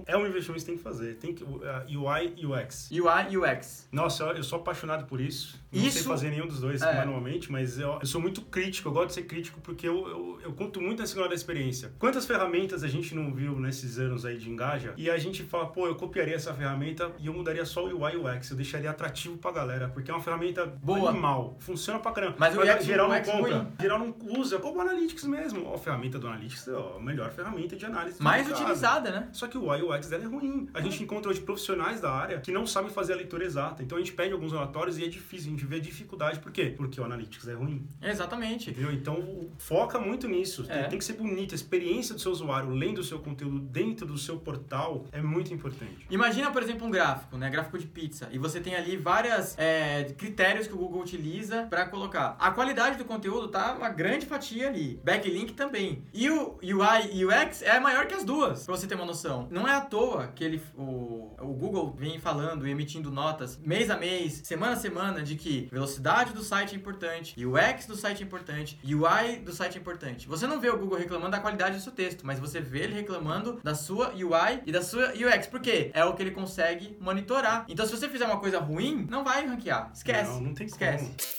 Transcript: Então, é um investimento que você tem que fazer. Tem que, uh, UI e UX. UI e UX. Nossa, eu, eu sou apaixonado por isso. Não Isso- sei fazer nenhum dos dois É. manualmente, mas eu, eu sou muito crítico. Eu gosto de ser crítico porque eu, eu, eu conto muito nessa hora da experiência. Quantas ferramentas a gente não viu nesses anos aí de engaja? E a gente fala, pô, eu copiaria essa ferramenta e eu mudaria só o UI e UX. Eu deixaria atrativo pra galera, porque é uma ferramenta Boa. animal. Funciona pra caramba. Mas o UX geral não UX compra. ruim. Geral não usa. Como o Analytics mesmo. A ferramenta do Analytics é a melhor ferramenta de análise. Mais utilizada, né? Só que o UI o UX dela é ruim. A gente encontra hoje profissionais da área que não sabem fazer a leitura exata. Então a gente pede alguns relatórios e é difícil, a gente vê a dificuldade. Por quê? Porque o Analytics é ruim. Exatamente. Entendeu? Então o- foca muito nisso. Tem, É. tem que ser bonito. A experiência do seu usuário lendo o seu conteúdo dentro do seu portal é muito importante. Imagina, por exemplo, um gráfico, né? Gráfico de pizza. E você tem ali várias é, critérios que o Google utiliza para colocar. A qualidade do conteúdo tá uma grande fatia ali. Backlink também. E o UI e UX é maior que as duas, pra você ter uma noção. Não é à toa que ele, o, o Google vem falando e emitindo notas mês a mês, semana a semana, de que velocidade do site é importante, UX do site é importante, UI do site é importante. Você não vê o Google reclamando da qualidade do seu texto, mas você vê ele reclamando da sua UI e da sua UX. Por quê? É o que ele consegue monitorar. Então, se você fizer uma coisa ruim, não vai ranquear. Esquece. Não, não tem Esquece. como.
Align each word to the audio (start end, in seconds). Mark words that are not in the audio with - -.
Então, 0.00 0.14
é 0.14 0.18
um 0.22 0.26
investimento 0.26 0.54
que 0.54 0.60
você 0.60 0.66
tem 0.66 0.76
que 0.76 0.82
fazer. 0.82 1.14
Tem 1.16 1.34
que, 1.34 1.44
uh, 1.44 2.00
UI 2.02 2.34
e 2.36 2.46
UX. 2.46 2.90
UI 2.90 3.26
e 3.30 3.38
UX. 3.38 3.88
Nossa, 3.92 4.24
eu, 4.24 4.36
eu 4.36 4.44
sou 4.44 4.58
apaixonado 4.58 5.06
por 5.06 5.20
isso. 5.20 5.58
Não 5.72 5.82
Isso- 5.82 5.98
sei 5.98 6.02
fazer 6.04 6.30
nenhum 6.30 6.46
dos 6.46 6.60
dois 6.60 6.80
É. 6.82 6.94
manualmente, 6.96 7.50
mas 7.52 7.78
eu, 7.78 7.98
eu 8.00 8.06
sou 8.06 8.20
muito 8.20 8.40
crítico. 8.42 8.88
Eu 8.88 8.92
gosto 8.92 9.08
de 9.08 9.14
ser 9.14 9.22
crítico 9.24 9.60
porque 9.60 9.86
eu, 9.86 10.08
eu, 10.08 10.40
eu 10.44 10.52
conto 10.52 10.80
muito 10.80 11.00
nessa 11.00 11.18
hora 11.18 11.28
da 11.28 11.34
experiência. 11.34 11.92
Quantas 11.98 12.24
ferramentas 12.26 12.82
a 12.82 12.88
gente 12.88 13.14
não 13.14 13.32
viu 13.34 13.58
nesses 13.60 13.98
anos 13.98 14.24
aí 14.24 14.38
de 14.38 14.48
engaja? 14.50 14.94
E 14.96 15.10
a 15.10 15.18
gente 15.18 15.42
fala, 15.42 15.66
pô, 15.66 15.86
eu 15.86 15.94
copiaria 15.94 16.34
essa 16.34 16.54
ferramenta 16.54 17.12
e 17.18 17.26
eu 17.26 17.34
mudaria 17.34 17.64
só 17.66 17.84
o 17.84 18.00
UI 18.02 18.12
e 18.14 18.16
UX. 18.16 18.50
Eu 18.50 18.56
deixaria 18.56 18.90
atrativo 18.90 19.36
pra 19.36 19.50
galera, 19.52 19.88
porque 19.88 20.10
é 20.10 20.14
uma 20.14 20.22
ferramenta 20.22 20.64
Boa. 20.66 21.10
animal. 21.10 21.56
Funciona 21.60 21.98
pra 21.98 22.12
caramba. 22.12 22.36
Mas 22.38 22.56
o 22.56 22.60
UX 22.60 22.84
geral 22.84 23.08
não 23.08 23.16
UX 23.18 23.28
compra. 23.28 23.56
ruim. 23.58 23.68
Geral 23.80 23.98
não 23.98 24.14
usa. 24.40 24.58
Como 24.58 24.78
o 24.78 24.80
Analytics 24.80 25.24
mesmo. 25.24 25.74
A 25.74 25.78
ferramenta 25.78 26.18
do 26.18 26.26
Analytics 26.28 26.68
é 26.68 26.72
a 26.96 26.98
melhor 27.00 27.30
ferramenta 27.30 27.76
de 27.76 27.84
análise. 27.84 28.22
Mais 28.22 28.48
utilizada, 28.48 29.10
né? 29.10 29.28
Só 29.32 29.46
que 29.46 29.58
o 29.58 29.68
UI 29.68 29.82
o 29.88 29.94
UX 29.94 30.08
dela 30.08 30.24
é 30.24 30.26
ruim. 30.26 30.68
A 30.74 30.80
gente 30.80 31.02
encontra 31.02 31.30
hoje 31.30 31.40
profissionais 31.40 32.00
da 32.00 32.10
área 32.12 32.40
que 32.40 32.52
não 32.52 32.66
sabem 32.66 32.90
fazer 32.90 33.12
a 33.14 33.16
leitura 33.16 33.44
exata. 33.44 33.82
Então 33.82 33.96
a 33.96 34.00
gente 34.00 34.12
pede 34.12 34.32
alguns 34.32 34.52
relatórios 34.52 34.98
e 34.98 35.04
é 35.04 35.08
difícil, 35.08 35.48
a 35.48 35.50
gente 35.50 35.64
vê 35.66 35.76
a 35.76 35.80
dificuldade. 35.80 36.38
Por 36.40 36.52
quê? 36.52 36.72
Porque 36.76 37.00
o 37.00 37.04
Analytics 37.04 37.48
é 37.48 37.54
ruim. 37.54 37.86
Exatamente. 38.02 38.70
Entendeu? 38.70 38.92
Então 38.92 39.14
o- 39.18 39.50
foca 39.58 39.98
muito 39.98 40.26
nisso. 40.28 40.64
Tem, 40.64 40.76
É. 40.76 40.82
tem 40.84 40.98
que 40.98 41.04
ser 41.04 41.14
bonito. 41.14 41.52
A 41.52 41.56
experiência 41.56 42.14
do 42.14 42.20
seu 42.20 42.32
usuário 42.32 42.70
lendo 42.70 42.98
o 42.98 43.04
seu 43.04 43.18
conteúdo 43.18 43.58
dentro 43.58 44.06
do 44.06 44.18
seu 44.18 44.36
portal 44.38 45.04
é 45.12 45.20
muito 45.22 45.52
importante. 45.52 46.06
Imagina, 46.10 46.50
por 46.50 46.62
exemplo, 46.62 46.86
um 46.86 46.90
gráfico, 46.90 47.36
né? 47.36 47.48
Gráfico 47.50 47.78
de 47.78 47.86
pizza. 47.86 48.28
E 48.32 48.38
você 48.38 48.60
tem 48.60 48.74
ali 48.74 48.96
várias 48.96 49.56
é, 49.58 50.04
critérios 50.16 50.66
que 50.66 50.74
o 50.74 50.76
Google 50.76 51.02
utiliza 51.02 51.66
para 51.70 51.86
colocar. 51.86 52.36
A 52.38 52.50
qualidade 52.50 52.96
do 52.98 53.04
conteúdo 53.04 53.48
tá 53.48 53.74
uma 53.74 53.88
grande 53.88 54.26
fatia 54.26 54.68
ali. 54.68 55.00
Backlink 55.04 55.52
também. 55.54 56.02
E 56.12 56.28
o 56.30 56.58
UI 56.62 57.10
e 57.12 57.24
UX 57.24 57.62
é 57.62 57.78
maior 57.80 58.06
que 58.06 58.14
as 58.14 58.24
duas, 58.24 58.64
pra 58.64 58.76
você 58.76 58.86
ter 58.86 58.94
uma 58.94 59.04
noção. 59.06 59.48
Não 59.50 59.66
é 59.66 59.74
à 59.78 59.80
toa 59.82 60.28
que 60.34 60.44
ele, 60.44 60.62
o, 60.76 61.34
o 61.40 61.54
Google 61.54 61.92
vem 61.96 62.18
falando 62.18 62.66
e 62.66 62.70
emitindo 62.70 63.10
notas 63.10 63.56
mês 63.58 63.90
a 63.90 63.96
mês, 63.96 64.42
semana 64.44 64.72
a 64.72 64.76
semana, 64.76 65.22
de 65.22 65.36
que 65.36 65.68
velocidade 65.70 66.32
do 66.32 66.42
site 66.42 66.74
é 66.74 66.78
importante, 66.78 67.34
UX 67.44 67.86
do 67.86 67.96
site 67.96 68.22
é 68.22 68.26
importante, 68.26 68.78
UI 68.84 69.38
do 69.38 69.52
site 69.52 69.76
é 69.76 69.80
importante. 69.80 70.28
Você 70.28 70.46
não 70.46 70.60
vê 70.60 70.70
o 70.70 70.78
Google 70.78 70.98
reclamando 70.98 71.32
da 71.32 71.40
qualidade 71.40 71.76
do 71.76 71.82
seu 71.82 71.92
texto, 71.92 72.26
mas 72.26 72.38
você 72.38 72.60
vê 72.60 72.80
ele 72.80 72.94
reclamando 72.94 73.60
da 73.62 73.74
sua 73.74 74.10
UI 74.14 74.62
e 74.66 74.72
da 74.72 74.82
sua 74.82 75.12
UX. 75.12 75.46
Por 75.46 75.60
quê? 75.60 75.90
É 75.94 76.04
o 76.04 76.14
que 76.14 76.22
ele 76.22 76.30
consegue 76.30 76.96
monitorar. 77.00 77.64
Então, 77.68 77.86
se 77.86 77.92
você 77.92 78.08
fizer 78.08 78.26
uma 78.26 78.40
coisa 78.40 78.58
ruim, 78.58 79.06
não 79.10 79.24
vai 79.24 79.46
ranquear. 79.46 79.90
Esquece. 79.94 80.30
Não, 80.30 80.40
não 80.40 80.54
tem 80.54 80.66
Esquece. 80.66 81.04
como. 81.04 81.37